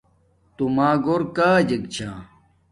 [0.55, 2.11] توما گھور کاجک چھا